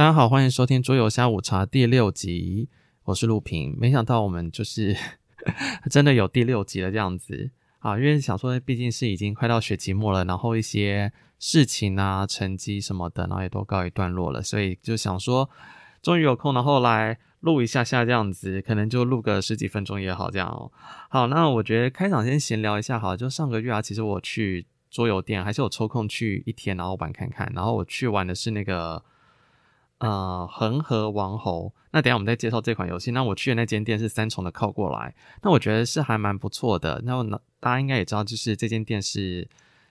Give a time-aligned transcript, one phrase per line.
[0.00, 2.70] 大家好，欢迎收听桌游下午茶第六集，
[3.04, 3.76] 我是陆平。
[3.78, 4.96] 没想到我们就是
[5.90, 7.50] 真的有第六集了这样子
[7.80, 15.50] 啊，因为想说毕竟是已经快到学期末了，然后一些事情啊、成绩什么的，然后也都告一段落了，所以就想说
[16.00, 20.72] 终于有空，然后来录一下下这样子，可能就录个十几分钟也好这样哦。
[21.10, 29.04] 好，那我觉得开场先闲聊一下好，就上个月啊，其实我去桌游店还是有抽空去一天，然后玩看看，然后我去玩的是那个。
[30.00, 31.72] 呃，恒河王侯。
[31.92, 33.10] 那等下我们再介绍这款游戏。
[33.10, 37.02] 那我去的那间店是三重的靠过来，那我觉得是还蛮不错的。
[37.04, 37.24] 那我
[37.58, 39.46] 大家应该也知道，就是这间店是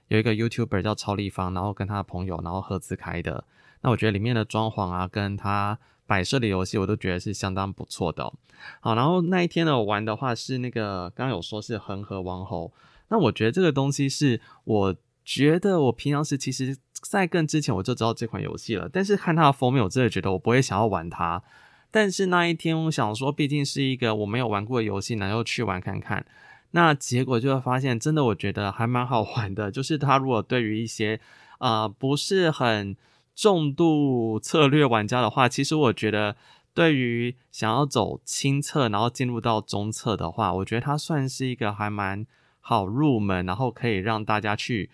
[0.07, 3.43] 有一个 YouTuber 叫超立方，然后跟他的朋友然后合资开的。
[3.81, 5.77] 那我觉得里面的装潢啊，跟他
[6.07, 8.33] 摆设的游戏，我都觉得是相当不错的。
[8.79, 12.73] 好，然后那一天呢，我玩的话是那个刚刚有说是恒河王侯。
[13.09, 14.95] 那我觉得这个东西是我
[15.29, 16.75] 觉得我平常时其实。
[17.01, 21.41] 在更之前我就知道这款游戏了，但是看它的封面，我真的觉得我不会想要玩它。
[21.89, 26.25] 但是那一天，我想说，毕竟是一个我没有玩过的游戏，然后去玩看看。
[26.71, 29.71] 那结果就会发现，真的我觉得还蛮好玩的。
[29.71, 31.21] 就是它如果对于一些
[31.59, 32.97] 呃不是很
[33.33, 36.35] 重度策略玩家的话，其实我觉得
[36.73, 42.27] 对于想要走轻测，然后进入到中策的话，我觉得它算是一个还蛮
[42.59, 44.89] 好入门，然后可以让大家去。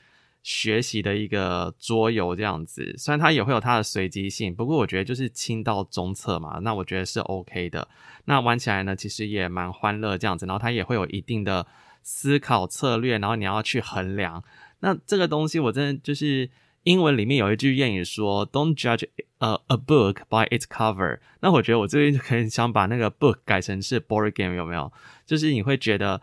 [0.47, 7.87] 学习的一个桌游这样子，虽然它也会有它的随机性，不过我觉得就是轻到中策嘛，那我觉得是 OK 的。
[8.25, 11.65] 那玩起来呢，其实也蛮欢乐这样子，然后它也会有一定的
[12.03, 14.43] 思考策略，然后你要去衡量。
[14.81, 16.47] 那这个东西我真的就是
[16.83, 19.07] 英文里面有一句谚语说，Don't judge
[19.39, 21.21] a a book by its cover。
[21.39, 24.93] 那我觉得我这边就可以想把那个 book 改成是 board game 有没有？
[25.25, 26.21] 就是你会觉得。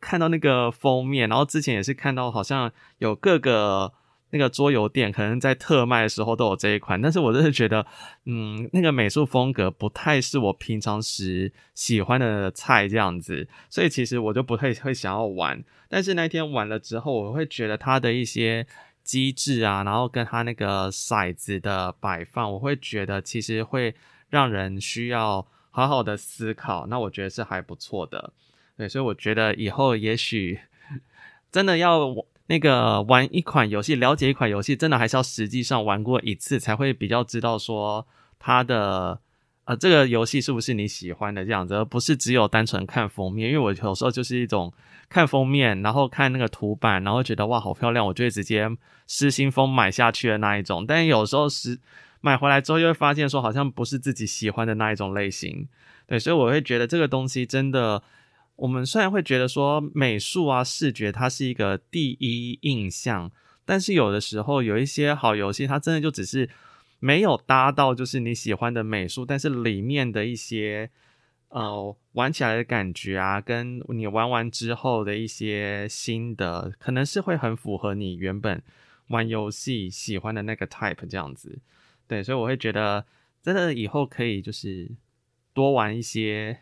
[0.00, 3.92] 看到那个封面，然后之前也是看到好像有各个
[4.30, 7.86] 那个桌游店可能在特卖的时候都有这一款，但是我真的觉得，
[8.24, 15.62] 嗯，那个美术风格不太是我平常时喜欢的菜这样子，所以其实我就不太会想要玩。
[15.88, 18.66] 但是那天玩了之后，我会觉得它的一些
[19.04, 23.94] 机制啊，然后跟它那个骰子的摆放，我会觉得其实会
[24.28, 28.32] 让人需要好好的思考，那我觉得是还不错的。
[28.76, 30.60] 对，所以我觉得以后也许
[31.50, 32.14] 真的要
[32.48, 38.06] 那个玩一款游戏，了解一款游戏，真的还是要实际上玩过一次，才会比较知道说
[38.38, 39.18] 它的
[39.64, 43.48] 呃这个游戏是不是你喜欢的这样子，而不是只有单纯看封面。
[43.48, 44.70] 因为我有时候就是一种
[45.08, 48.68] 看封面，然后看那个图板，然后觉得哇好漂亮，我就会直接
[49.06, 50.84] 失心疯买下去的那一种。
[50.86, 51.78] 但有时候是
[52.20, 55.66] 买回来之后，又会发现说好像不是自己喜欢的那一种类型。
[56.06, 58.02] 对，所以我会觉得这个东西真的。
[58.56, 63.30] 我们虽然会觉得说美术啊、视觉它是一个第一印象，
[63.66, 66.48] 但是有的时候有一些好游戏，它真的就只是
[66.98, 70.90] 没有搭到就是你喜欢的美术，但是里面的一些
[71.48, 78.62] 呃玩起来的感觉啊，跟你玩完之后的一些心得，可能是会很符合你原本
[79.08, 81.58] 玩游戏喜欢的那个 type 这样子。
[82.08, 83.04] 对，所以我会觉得
[83.42, 84.90] 真的以后可以就是
[85.52, 86.60] 多玩一些。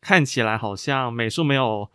[0.00, 1.88] 看起来好像美术没有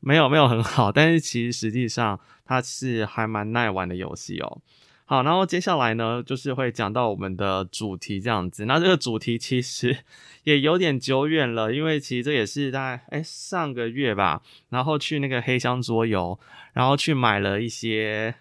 [0.00, 4.58] 没有没有很好，但是其实实际上它是还蛮耐玩的游戏哦。
[5.06, 8.64] 好，然后接下来呢，就是会讲到我们的主题这样子。
[8.64, 9.98] 那这个主题其实
[10.44, 14.40] 也有点久远了，因为其实这也是在哎上个月吧，
[14.70, 16.38] 然后去那个黑箱桌游，
[16.72, 18.34] 然后去买了一些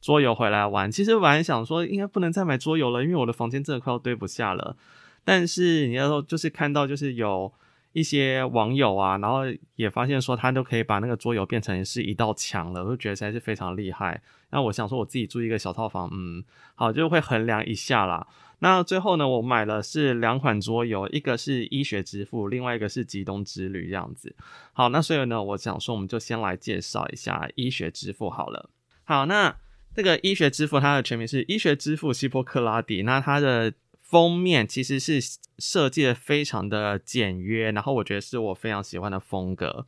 [0.00, 0.88] 桌游回来玩。
[0.90, 4.76] 其实本来想说应该不能再买桌游了，因为我的房间真的快要堆不下了。
[5.24, 7.52] 但是你要说就是看到就是有。
[7.94, 9.42] 一些网友啊，然后
[9.76, 14.20] 也发现说他都可以把那个桌游变成是一道墙了，我就觉得实在是非常厉害。
[14.50, 16.44] 那我想说我自己住一个小套房，嗯，
[16.74, 18.26] 好，就会衡量一下啦。
[18.58, 24.34] 那最后呢，我买了是两款桌游，一个是医学之父，另外一个是极东之旅这样子。
[24.72, 28.70] 好，那所以呢，我想说我们就先来介绍一下医学之父好了。
[29.04, 29.56] 好，那
[29.94, 33.72] 这个医学之父它的全名是医学之父希波克拉底，那它的。
[34.14, 35.18] 封面其实是
[35.58, 39.86] 设计的非常的简约，然后我觉得是我非常喜欢的风格。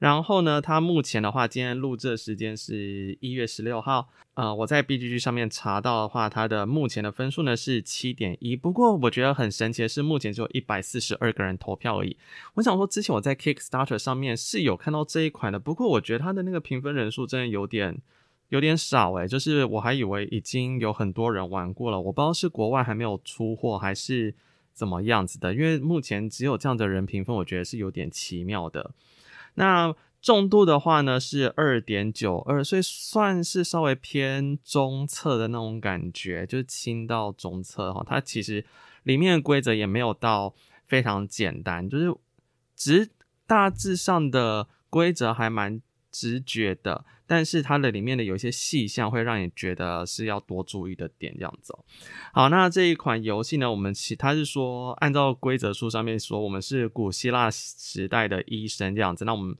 [0.00, 4.08] 然后呢，它目前的话，今天录制的时间是一月十六号。
[4.34, 8.56] 呃，我在 BGG 上面查到的话，它的目前的分数呢是七点一。
[8.56, 12.16] 不过我觉得很神奇的是，目前只有一百四十二个人投票而已。
[12.54, 18.02] 我想说，之前我在 Kickstarter 上面是有看到这一款的，不过我觉得它的那个评分人数真的有点。
[18.52, 24.34] 有点少诶，就是我还以为已经有很多人玩过了，我不知道是国外还没有出货还是
[24.74, 28.90] 怎么样子的，因为目前只有这样的人评分，我觉得是有点奇妙的。
[29.54, 38.04] 那重度的话呢是二点九二，所以算是稍微偏中侧的那种感觉，就是轻到中侧哈。
[38.06, 38.62] 它其实
[39.04, 42.14] 里面的规则也没有到非常简单，就是
[42.76, 43.08] 只
[43.46, 51.78] 大致上的规则还蛮直觉的，但是它的里面的有一些细项会让你觉得是要多注意的点，这样子哦。
[52.34, 59.24] 好，那这一款游戏呢，我们其他是说按照规则书上面说，我们是古希腊时代的医生这样子。
[59.24, 59.56] 那我们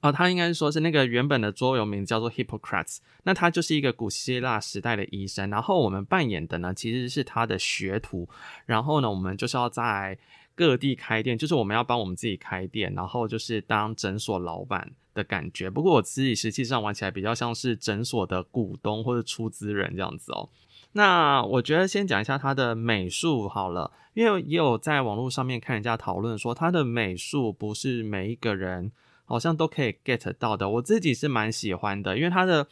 [0.00, 5.48] 啊，他应该是说是那个原本的桌游名叫做 Hippocrates，那他就是一个古希腊时代的医生。
[5.48, 8.28] 然后我们扮演的呢，其实是他的学徒。
[8.64, 10.18] 然后呢，我们就是要在
[10.56, 15.68] 各地开店，就是我们要帮我们自己开店，然后就是当诊所老板的感觉。
[15.68, 20.48] 不过我自己实际上玩起来比较像是诊所的股东或者出资人这样子哦。
[20.92, 28.92] 那我觉得先讲一下它的美术好了，因为也有在网络上面看人家讨论说，它的美术不是每一个人
[29.24, 30.68] 好像都可以 get 到的。
[30.68, 32.68] 我自己是蛮喜欢的，因为它的。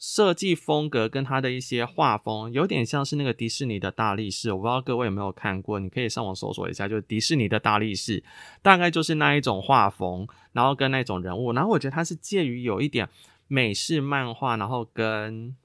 [0.00, 8.22] 设计风格跟它的一些画风有点像是那个迪士尼的大力士，我不知道各位有没有看过，你可以上网搜索一下，就是迪士尼的大力士，
[8.62, 13.08] 大概就是那一种画风，然后跟那种人物，然后我觉得它是介于有一点
[13.46, 15.56] 美式漫画，然后跟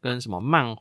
[0.00, 0.76] 跟什么漫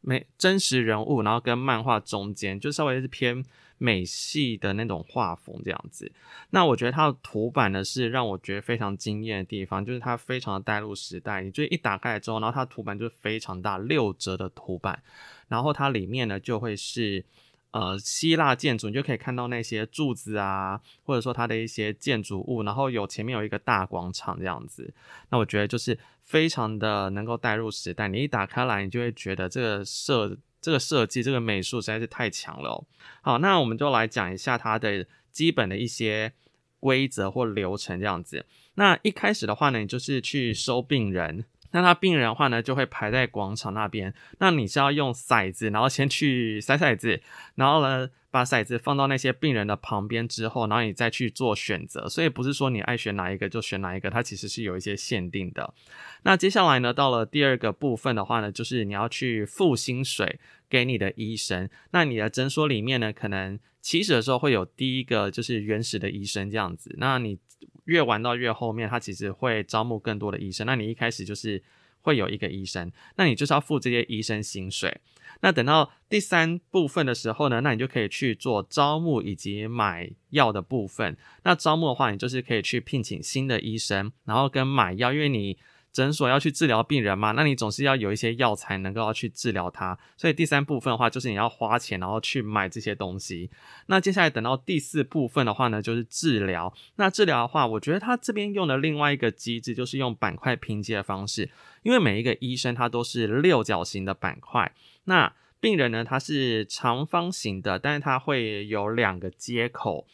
[0.00, 3.44] 美真实人物，然后跟漫画中间，就稍微是偏。
[3.82, 6.12] 美系的那种画风这样子，
[6.50, 11.42] 那我觉得它的图版呢是让我觉得非常惊艳的地方，就是它非常的带入时代。
[11.42, 15.02] 你就一打开来之后，然后它图版就是非常大，六折的图版，
[15.48, 17.24] 然后它里面呢就会是
[17.72, 24.94] 呃希腊建筑，你就可以看到那些柱子啊，或者说它的一些建筑物，然后有前面有一个大广场这样子。
[25.30, 30.38] 那我觉得就是非常的能够带入时代，你一打开来，你就会觉得这个设。
[30.62, 32.82] 这个设计，这个美术实在是太强了。
[33.20, 36.32] 好，那我们就来讲一下它的基本的一些
[36.80, 38.46] 规则或流程这样子。
[38.76, 41.44] 那一开始的话呢，你就是去收病人。
[41.72, 44.14] 那他病人的话呢，就会排在广场那边。
[44.38, 47.20] 那你是要用骰子，然后先去筛骰子，
[47.56, 52.08] 然后呢，把骰子放到那些病人的旁边之后，然后你再去做选择。
[52.08, 55.74] 所以不是说你爱选哪一个就选哪一个，它其实是有一些限定的。
[56.22, 61.68] 那接下来呢，到了第二个部分的话呢，就是你要去付薪水给你的医生。
[61.90, 66.94] 那你的诊所里面呢，可能起始的时候会有第一个就是原始的医生这样子。
[66.98, 67.38] 那你
[67.84, 70.66] 越玩到越后面，他其实会招募更多的医生。
[70.66, 71.62] 那你一开始就是
[72.00, 75.00] 会有一个医生，那你就是要付这些医生薪水。
[75.40, 81.16] 那等到第三部分的时候呢，那你就可以去做招募以及买药的部分。
[81.44, 85.58] 那招募的话，你就是可以去聘请新的医生，然后跟买药，因为你。
[85.92, 93.50] 诊所要去治疗病人嘛，那你总是要有一些药材能够要去治疗他，所以第三部分的话就是你要花钱，然后去买这些东西。
[93.86, 96.72] 那接下来等到第四部分的话呢，就是治疗。
[96.96, 101.50] 那治疗的话，我觉得他这边用的另外一个机制就是用板块拼接的方式，
[101.82, 104.72] 因为每一个医生他都是六角形的板块，
[105.04, 110.06] 那病人呢，他是长方形的，但是他会有两个接口，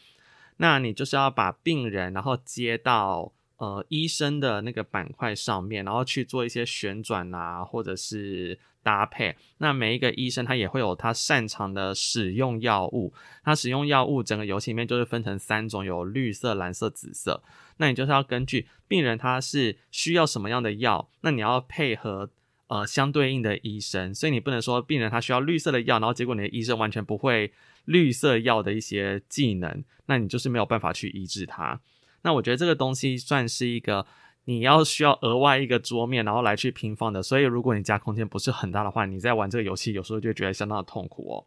[0.57, 3.31] 那你就是要把病人然后接到。
[3.59, 9.35] 呃，医生的那个板块上面，然后去做一些旋转啊，或者是搭配。
[9.57, 13.13] 那每一个医生他也会有他擅长的使用药物。
[13.43, 17.43] 他使用药物，整个游戏里面就是分成三种，有绿色、蓝色、紫色。
[17.75, 22.29] 那你就是要根据病人他是需要什么样的药，那你要配合
[22.67, 24.15] 呃相对应的医生。
[24.15, 27.51] 所以你不能说病人他需要绿色的药，然后结果你的医生完全不会
[27.83, 31.81] 绿色药的一些技能，那你就是没有办法去医治他。
[32.21, 34.05] 那我觉得这个东西算是一个
[34.45, 37.21] 你要需要额外一个桌面，然后来去平放的。
[37.21, 41.45] 所以如果你家空间不是很大的话，你在玩这个游戏有时候就觉得相当的痛苦哦。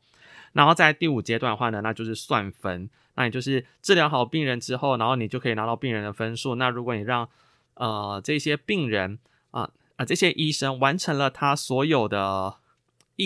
[0.52, 2.88] 然后在第五阶段的话呢，那就是算分。
[3.14, 6.55] 那你就是治疗好病人之后，然后你就可以拿到病人的分数。
[6.55, 7.29] 那如果你让
[7.75, 9.19] 呃这些病人
[9.50, 12.57] 啊啊、这些医生完成了他所有的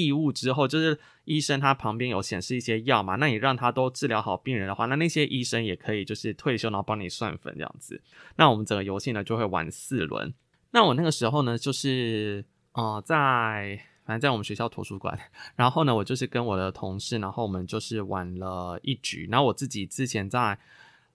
[0.04, 0.98] 义务之后，就是。
[1.26, 8.00] 医生他旁边有显示一些药嘛，那你让他都治疗好病人的话，那那些医生也可以就是退休，然后帮你算分这样子。
[8.36, 10.32] 那我们整个游戏呢就会玩四轮。
[10.70, 15.18] 那我那个时候呢就是呃在反正在我们学校图书馆，
[15.56, 19.26] 然后呢我就是跟我的同事，然后我们就是玩了一局。
[19.28, 20.56] 然后我自己之前在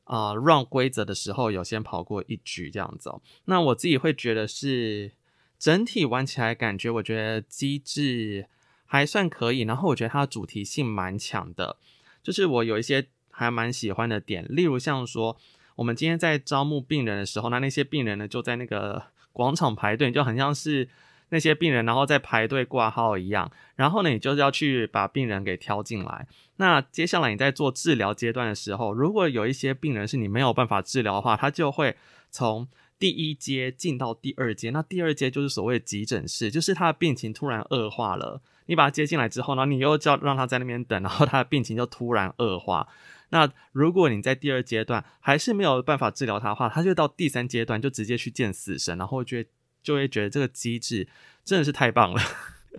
[0.03, 3.21] 呃 run 规则的时候有先跑过一局这样子哦。
[3.45, 5.13] 那我自己会觉得是
[5.57, 8.47] 整体玩起来感觉，我觉得机制。
[8.91, 11.77] 还算可以，然后我觉得它的主题性蛮强的，
[12.21, 15.37] 就是我有一些还蛮喜欢的点，例如像说
[15.77, 20.89] 我们今天在招募病人的时候，那那些病人呢就在那个 广场排队，就很像是
[21.29, 23.49] 那些病人，然后在排队挂号一样。
[23.77, 26.27] 然后呢，你就是要去把病人给挑进来。
[26.57, 31.95] 那接下来你在做治疗阶段的时候，如果有一些病人是你没有办法治疗的话，他就会
[32.29, 32.67] 从
[33.01, 34.69] 第一阶进到第二阶。
[34.69, 38.43] 那第二阶就是所谓急诊室，就是他的病情突然恶化了。
[38.67, 42.87] 你把他接进来之后呢，你又叫让他在那边等，然后他的病情就突然恶化。
[43.29, 49.47] 那如果你在第二阶段还是没有办法治疗他的话，他就到第三阶段就直接去见死神，然后就会
[49.81, 51.07] 就会觉得这个机制
[51.43, 52.21] 真的是太棒了，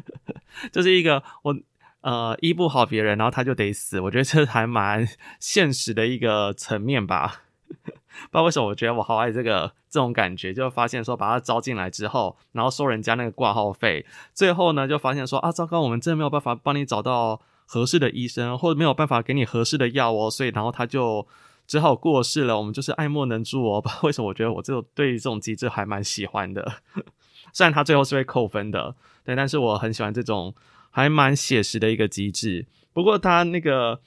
[0.70, 1.58] 就是一个我
[2.02, 5.08] 呃医不好别人，然后他就得死，我觉得这还蛮
[5.40, 7.42] 现实的一个层面吧。
[7.84, 17.40] 不知道为什么，我觉得我好爱这个这种感觉，就发现说把他招进来之后，然后收人家那个挂号费，最后呢就发现说啊，糟糕，我们真的没有办法帮你找到。
[17.64, 21.26] 合适的医生，或者没有办法给你合适的药哦，所以然后他就
[21.66, 22.58] 只好过世了。
[22.58, 23.80] 我们就是爱莫能助哦。
[23.80, 24.28] 不知道为什么？
[24.28, 26.70] 我觉得我这种对于这种机制还蛮喜欢的，
[27.54, 30.54] 虽然他最后是会扣分的，对，但是我很喜欢这种
[30.90, 32.66] 还蛮写实的一个机制。
[32.92, 33.98] 不过他那个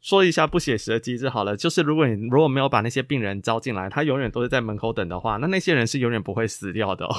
[0.00, 7.14] 说一下不写实的机制好了，就是如果你如果没有把那些病人招进来，他永远都是在门口等的话，那那些人是永远不会死掉的哦。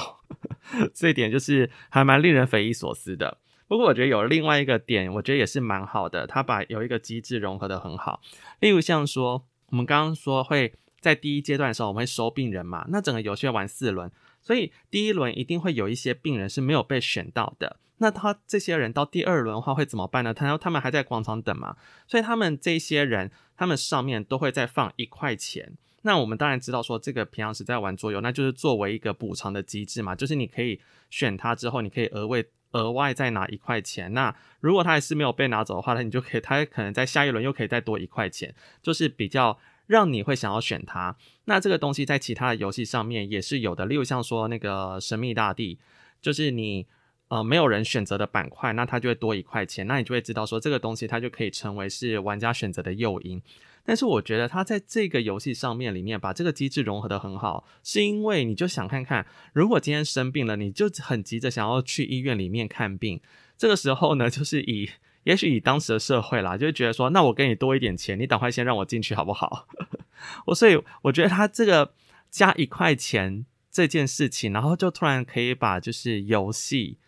[0.93, 3.37] 这一点就是还蛮令人匪夷所思的。
[3.67, 6.25] 不过我觉得有另外一个点，我觉得也是蛮好的。
[6.25, 8.19] 他把有一个机制融合的很好，
[8.59, 14.11] 例如像说我们刚刚说会在第一阶段的时候，我们会收病人嘛，那整个游戏要玩四轮，
[14.41, 17.77] 所以第一轮一定会有一些病人是没有被选到的。
[18.01, 20.33] 那他这些人到第二轮的话会怎么办呢？
[20.33, 25.77] 他他们还在广场等嘛，所以他们这些人他们上面都会再放一块钱。
[26.01, 32.43] 那我们当然知道说这个平常时在玩桌游，那就是作为一个补偿的机制嘛，就是你可以选他之后，你可以额外。
[32.73, 41.13] 额外再拿一块钱，那如果他还是没有被拿走的话，那你就可以，他可能在下一轮又可以再多一块钱，就是比较让你会想要选他。
[41.43, 45.79] 那这个东西在其他的游戏上面也是有的，例如像说那个神秘大地，
[46.21, 46.87] 就是你
[47.31, 53.41] 呃没有人选择的板块，那它就会多一块钱，那你就会知道说这个东西它就可以成为是玩家选择的诱因。
[53.85, 63.21] 但是我觉得他在这个游戏上面里面把这个机制融合得很好，是因为你就想看看，如果今天生病了，你就很急着想要去医院里面看病，
[63.57, 64.89] 这个时候呢，就是以
[65.23, 69.67] 也许以当时的社会啦，就会觉得说，那我给你多一点钱，你赶快先让我进去好不好？
[70.47, 71.93] 我所以我觉得他这个
[72.29, 76.99] 加一块钱这件事情，然后就突然可以把就是游戏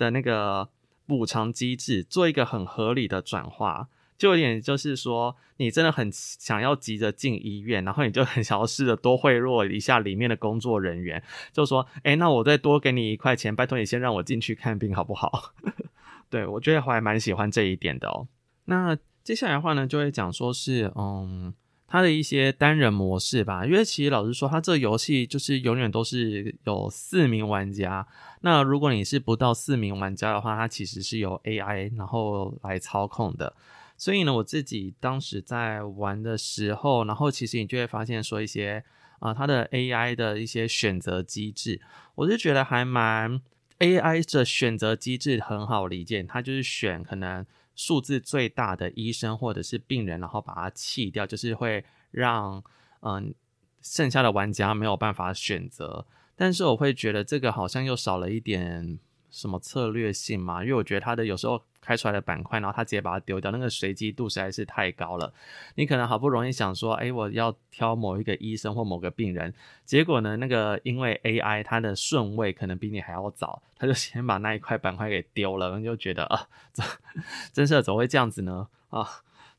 [0.00, 0.68] 的那个
[1.06, 3.88] 补偿机制做一个很合理的转化。
[4.16, 15.54] 就有点就是说，你真的很想要急着进医院，然后你就很想要试着多贿赂一下里面的工作人员，就说：“诶，那我再多给你一块钱，拜托你先让我进去看病好不好？”
[16.28, 18.28] 对，我觉得还蛮喜欢这一点的哦。
[18.66, 21.54] 那接下来的话呢，就会讲说是嗯，
[21.90, 28.06] 它的一些单人模式吧，因为其实老实说，它这个游戏就是永远都是有四名玩家。
[28.42, 33.52] 那如果你是不到四名玩家的话，它其实是由 AI 然后来操控的。
[33.96, 38.84] 所以呢，我自己当时在玩的时候，然后其实你就会发现说一些
[39.18, 41.80] 啊、它的 AI 的一些选择机制，
[42.14, 43.40] 我就觉得还蛮
[43.80, 52.62] AI 的选择机制很好理解，它就是选可能数字最大的医生或者是病人，然后把它弃掉，就是会让
[53.00, 53.34] 嗯、
[53.80, 56.06] 剩下的玩家没有办法选择。
[56.36, 58.98] 但是我会觉得这个好像又少了一点
[59.30, 61.62] 什么策略性嘛，因为我觉得它的有时候。
[61.82, 65.32] 开出来的板块，然后他直接把它丢掉，那个随机度实在是太高了。
[65.76, 69.52] 你可能好不容易想说，哎，我要挑某一个医生或某个病人，
[69.86, 76.82] 结果呢，那个因为 AI 它的顺位可能比你还要早，他就先把那一块板块给丢了，你就觉得啊，这
[77.54, 78.68] 真是怎么会这样子呢？
[78.90, 79.08] 啊！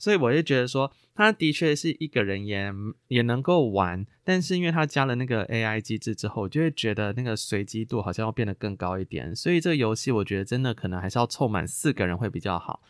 [0.02, 2.74] 所以我就觉得说，他的确是一个人也
[3.08, 9.36] 也能够玩，但是因为他加了那个 AI 机制之后，就会觉得那个随机度好像要变得更高一点。
[9.36, 12.82] 所以这个游戏我觉得真的可能还是要凑满四个人会比较好。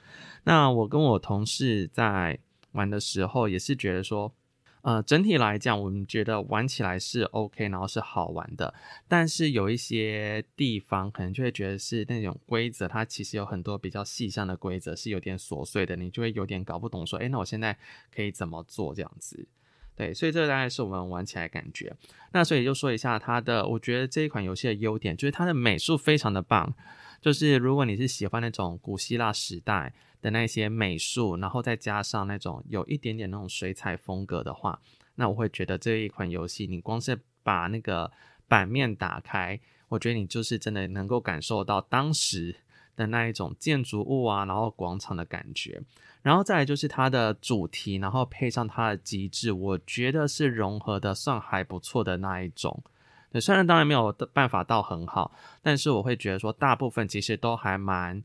[0.45, 2.39] 那我跟我同事在
[2.71, 4.33] 玩的时候也是觉得说。
[4.83, 8.73] 呃，整体来讲，我们觉得玩起来是 OK，然后是好玩的。
[9.07, 17.05] 但是有一些地方可能就会觉得是那种规则，它其实有很多比较细项的规则是有点琐碎的，你就会有点搞不懂。
[17.05, 17.77] 说，诶，那我现在
[18.13, 19.47] 可以怎么做这样子？
[19.95, 21.95] 对，所以这个大概是我们玩起来感觉。
[22.31, 26.73] 那所以就说一下它的，我觉得这一款游戏的优点就是它的美术非常的棒。
[27.21, 34.81] 就是如果你是喜欢那种古希腊时代的那些美术，然后再加上那种有一点点那种水彩风格的话，
[35.15, 38.11] 那我会觉得这一款游戏，你光是把那个
[38.47, 39.59] 版面打开，
[39.89, 42.55] 我觉得你就是真的能够感受到当时
[42.95, 45.81] 的那一种建筑物啊，然后广场的感觉。
[46.23, 52.83] 然后再来就是它的主题，然后配上它的机制，我觉得是融合的算还不错的那一种。
[53.31, 58.21] 对，虽然当然没有办法到很好，但是我会觉得说，大部分其实都还蛮，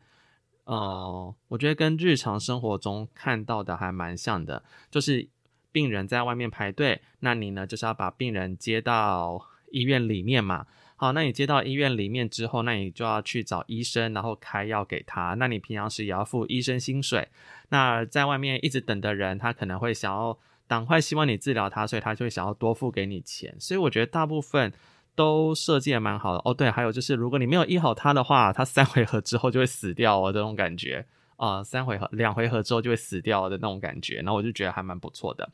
[0.65, 5.29] 呃，我觉得跟日常生活中看到的还蛮像的，就是
[5.71, 10.67] 病人在外面排队，那你呢就是要把病人接到医院里面嘛。
[10.99, 15.35] 好，那你接到医院里面之后，那你就要去找医生，然后开药给他。
[15.35, 17.29] 那你平常时也要付医生薪水。
[17.69, 23.55] 那在外面一直等的人，他可能会想要赶快希望你治疗他，所以他就会想要多付给你钱。
[23.61, 24.73] 所以我觉得大部分
[25.17, 26.43] 都设计的蛮好的。
[26.45, 31.07] 哦，对，还有就是如果你没有医好它的话，它三回合之后就会死掉哦，这种感觉。
[31.39, 35.47] 啊、三回合，两回合之后就会死掉的那种感觉，然后我就觉得还蛮不错的。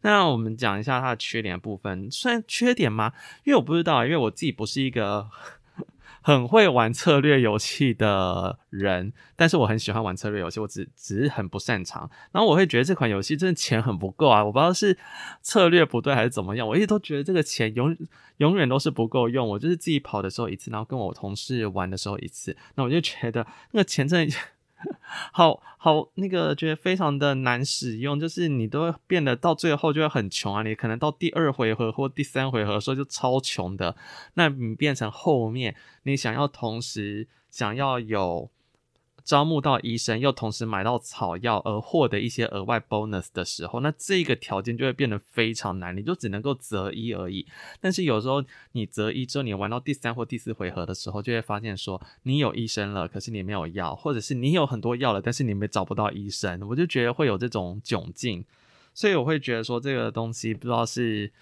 [0.00, 3.12] 那我们讲一下它的缺点部分，算缺点吗？
[3.44, 5.28] 因为我不知道，因为我自己不是一个
[6.26, 12.10] 很会玩策略游戏的人，但是我很喜欢玩策略游戏，我只只是很不擅长。
[12.32, 14.98] 然后我会觉得这款游戏真的钱很不够啊，我不知道是
[15.40, 17.96] 策略不对还是怎么样，我一直都觉得这个钱永
[18.38, 19.48] 永远都是不够用。
[19.50, 24.34] 我就是自己跑的时候一次，然后跟我同事玩的时候一次，那我就觉得那个钱真的。
[25.32, 30.62] 好好，那个觉得非常的难使用，就是你都会变得到最后就会很穷啊！
[30.62, 33.96] 你可能到第二回合或第三回合的时候就超穷的，
[34.34, 38.50] 那你变成后面你想要同时想要有。
[39.26, 47.44] 招募到医生，又同时买到草药而获得一些额外 bonus 的时候，那这个条件就会变得非常难，你就只能够择一而已。
[47.80, 58.44] 但是有时候你择一之后，你玩到第三或第四回合的时候，就会发现说你有医生了，可是你没有药，或者是你有很多药了，但是你没找不到医生，我就觉得会有这种窘境。
[58.94, 61.32] 所以我会觉得说这个东西不知道是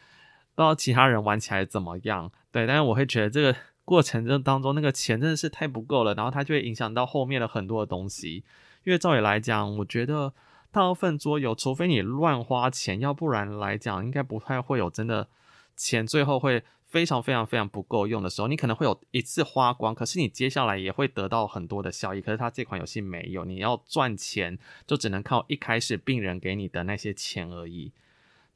[0.55, 3.55] 不知道其他人玩起来怎么样，对，但是我会觉得这个。
[3.85, 8.43] 过程中当中，那个钱真的是太不够了，然后它就会影响到后面的很多的东西。
[8.85, 10.33] 因为照理来讲，我觉得
[10.71, 15.29] 大部分桌游，除非你乱花钱，要不然来讲，应该不太会有真的
[15.77, 18.49] 钱最后会非常非常非常不够用的时候。
[18.49, 22.21] 你可能会有一次花光，可是你接下来也会得到很多的效益。
[22.21, 27.93] 可是它这款游戏没有，你要赚钱就只能靠一开始病人给你的那些钱而已。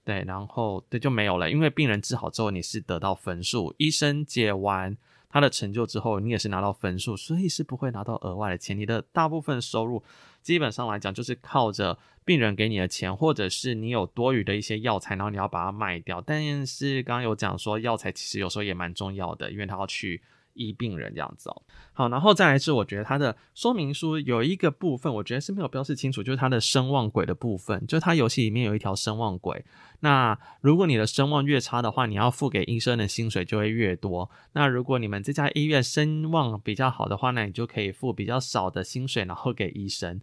[0.05, 4.97] 对，然后对就没有了，因为病人治好之后，你是得到分数，医生解完。
[5.29, 8.77] 他的成就之后，你也是拿到分数，所以是不会拿到额外的钱。
[8.79, 10.03] 你的大部分收入，
[10.43, 16.21] 基本上来讲，就是靠着病人给你的钱，或者是你有多余的一些药材，然后你要把它卖掉。
[16.21, 20.23] 但是刚刚有讲说，药材其实有时候也蛮重要的，因为他要去。
[20.59, 29.65] 医病人这样子哦，好，然后再来是我觉得它的说明书有一个部分，我觉得是没有标示清楚，就是它的声望轨的部分，就是它游戏里面有一条声望轨。
[30.01, 34.31] 那如果你的声望越差的话，你要付给医生的薪水就会越多。
[34.53, 40.21] 那如果你们这家医院声望比较好的话，那你就可以付比较少的薪水，然后给医生。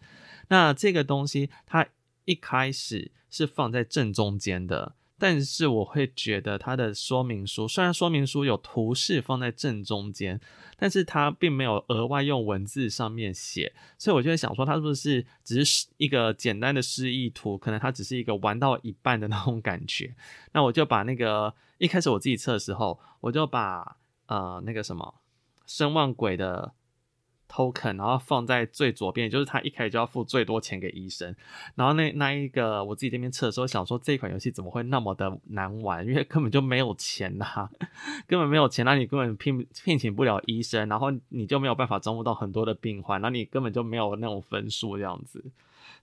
[0.49, 1.87] 那这个东西它
[2.25, 4.95] 一开始是放在正中间的。
[5.17, 10.39] 但是我会觉得它的说明书，虽然说明书有图示放在正中间，
[10.77, 17.57] 但是它并没有额外用文字上面写，所以我就在想说，它是不是只是一个简单的示意图？
[17.57, 20.15] 可能它只是一个玩到一半的那种感觉。
[20.51, 23.97] 那我就把那个一开始我自己测的时候，我就把
[24.27, 25.21] 呃那个什么
[25.65, 26.73] 声望轨的。
[27.55, 31.33] token，然后放在最左边，就是他一开始就要付最多钱给医生。
[31.75, 36.05] 然后那那一个我自己这边测的时候，想说这款游戏怎么会那么的难玩？
[36.05, 37.69] 因为根本就没有钱呐、啊，
[38.27, 45.43] 根本没有钱，那你根本聘聘请不了医生，然后你就没有办法招募到很多的病患，那你根本就没有那种分数这样子。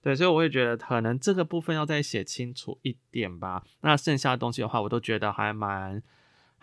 [0.01, 3.63] 对，所以我会觉得可能这个部分要再写清楚一点吧。
[3.81, 6.01] 那剩下的东西的话，我都觉得还蛮。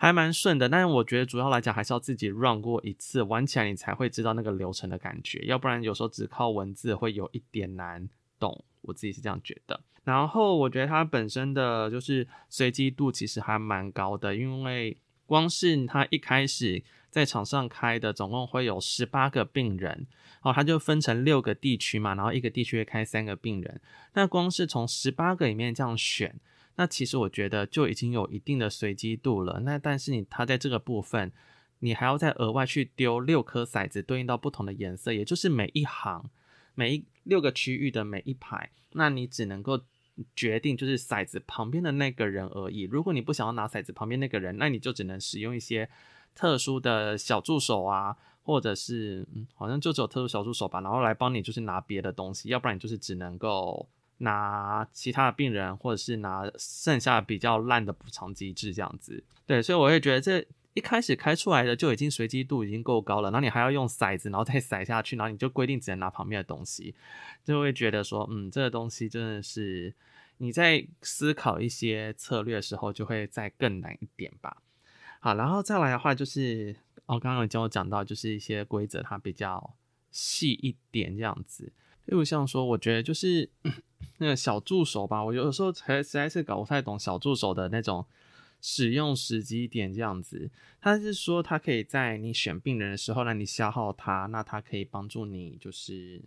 [0.01, 8.09] 还蛮顺的，但是我觉得主要来讲还是要自己 run 过一次，玩起来你才会知道那个流程的感觉，要不然有时候只靠文字会有一点难
[8.39, 9.79] 懂，我自己是这样觉得。
[10.03, 20.07] 然后我觉得它本身的就是随机度其实还蛮高的，因为光是它一开始在场上开的总共会有十八个病人，
[20.41, 23.79] 哦，它就分成六个地区嘛，然后一个地区会开三个病人，
[24.15, 26.39] 那光是从十八个里面这样选。
[26.81, 29.59] 那其实我觉得就已经有一定的随机度了。
[29.59, 31.31] 那但是你它在这个部分，
[31.77, 36.27] 你还要再额外去丢六颗骰子，对应到不同的颜色，也就是每一行、
[36.73, 39.79] 每一六个区域的每一排，那你只能够
[40.35, 42.81] 决定就是骰子旁边的那个人而已。
[42.81, 45.87] 如果你不想要拿骰子旁边那个人，那你就只能使用一些
[46.33, 53.87] 特殊的小助手啊，或者是嗯，好像就只有特殊小助手吧，然后来帮你就是拿别的东西，要不然你就是只能够。
[54.21, 66.93] 拿其他的病人，或者是拿剩下比较烂的补偿机制这样子，对，所以我会觉得这一开始开出来的就已经随机度已经够高了，然后你还要用骰子，然后再骰下去，然后你就规定只能拿旁边的东西，
[67.43, 69.93] 就会觉得说，嗯，这个东西真的是
[70.37, 74.57] 你在思考一些策略的时候就会再更难一点吧。
[75.19, 79.75] 好，然后再来的话就是，哦，刚刚有跟我讲到，就是一些规则它比较
[80.11, 81.73] 细一点这样子。
[82.11, 83.49] 例如像说，我觉得就是
[84.17, 88.05] 那个小助手吧，我有时候才实在是搞不太懂小助手的那种
[88.59, 90.51] 使用时机点这样子。
[90.81, 96.21] 他是说，他可以在你选病人的时候让你消耗他，那他可以帮助你就是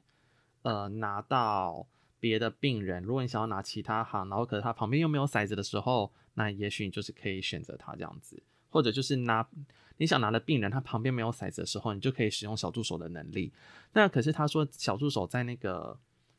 [0.63, 1.87] 呃拿到
[2.19, 3.03] 别的病人。
[3.03, 9.47] 如果你想要拿其他行，然后可是他旁边又没有骰子的时候，那也许你就是可以选择他这样子，或者就是拿。
[9.97, 13.53] 你想拿的病人，他旁边没有骰子的时候，你就可以使用小助手的能力。
[13.93, 15.97] 那可是他说，小助手在那个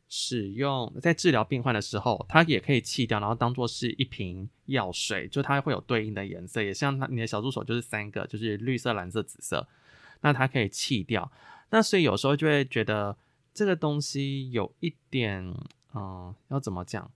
[0.09, 9.65] 使用在治疗病患的时候，他也可以弃掉，然后当做是一瓶药水，就它会有对应的颜色，也像他你的小助手就是三个，就是绿色、蓝色、紫色，
[10.19, 11.31] 那它可以弃掉。
[11.69, 13.17] 那所以有时候就会觉得
[13.53, 15.41] 这个东西有一点，
[15.93, 17.09] 嗯，要怎么讲？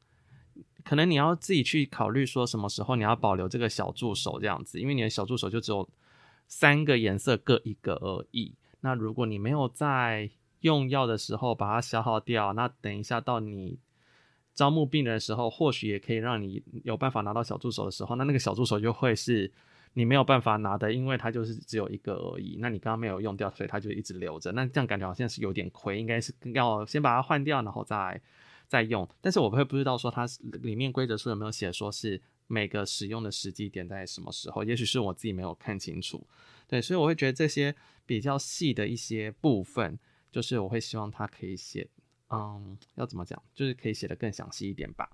[0.86, 5.88] 可能你要自己去考虑说什么时候你要保留这个小助手这样子，因为你的小助手就只有。
[6.50, 8.56] 三个颜色各一个而已。
[8.82, 10.30] 那如果你没有在
[10.62, 13.78] 用药的时候把它消耗掉，那等一下到你
[14.54, 19.50] 招募病人的时候，或许也可以让你有办法拿到小助手的时候，那那个小助手就会是
[19.94, 22.58] 你没有办法拿的，因为它就是只有一个而已。
[22.60, 24.52] 那你刚刚没有用掉，所以它就一直留着。
[24.52, 28.20] 那这样感觉好像是有点亏，应该是要先把它换掉，然后再
[28.68, 29.08] 再用。
[29.22, 30.26] 但是我会不知道说它
[30.64, 32.22] 里面规则书有没有写说是。
[32.52, 34.64] 每个使用的时机点在什么时候？
[34.64, 36.28] 也许是我自己没有看清楚，
[36.68, 37.76] 对，所以我会觉得这些
[38.08, 40.00] 比较细的一些部分，
[40.32, 41.88] 就是我会希望它可以写，
[42.32, 45.08] 嗯，要怎么讲，就是可以写得更详细一点吧。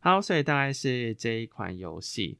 [0.00, 2.38] 好，所以大概是这一款游戏。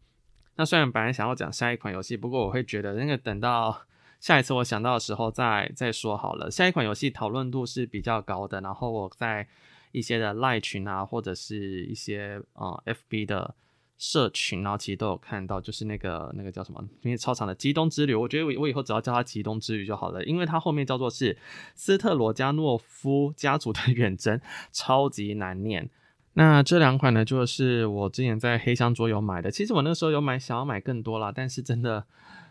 [0.57, 3.87] 那虽然本来想要讲下一款游戏，不过我会觉得那个等到
[4.21, 6.51] 下一次我想到的时候再再说好了。
[6.51, 9.49] 下一款游戏讨论度是比较高的，然后我在
[9.93, 13.55] 一些的赖群啊，或者是一些呃、FB 的。
[13.99, 21.37] 社群，然后其实都有看到，就是那个那个叫什么，因为超长的《极东之旅》，我觉得我我以后只要叫它《极东之旅》就好了，因为它后面叫做是
[21.75, 25.89] 斯特罗加诺夫家族的远征，超级难念。
[26.35, 29.51] 那这两款呢，就是我之前在黑箱桌游买的。
[29.51, 32.05] 其实我那个时候有买，想要买更多啦，但是真的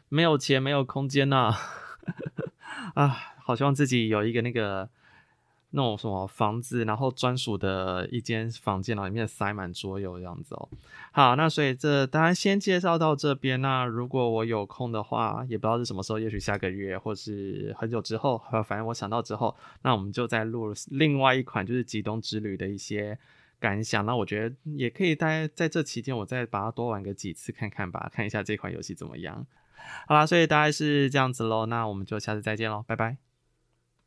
[0.09, 1.57] 没有钱，没有空间呐、啊。
[2.95, 4.89] 啊，好希望自己有一个那个。
[5.75, 10.69] 那种什么房子，然后专属的一间房间，然后里面塞满桌游这样子哦。
[11.11, 13.61] 好，那所以这大家先介绍到这边。
[13.61, 23.17] 那如果我有空的话，也不知道是什么时候，也许下个月，或是很久之后，反正我想到之后，那我们就再录另外一款，就是《极东之旅》的一些
[23.59, 24.05] 感想。
[24.05, 29.45] 那我觉得也可以待在这期间，我再把它多玩个几次看看吧，看一下这款游戏怎么样。
[30.07, 31.65] 好啦，所以大概是这样子喽。
[31.65, 33.24] 那我们就下次再见喽，拜拜。